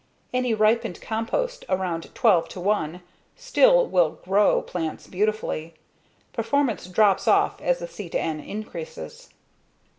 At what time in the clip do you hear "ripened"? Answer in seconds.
0.55-0.99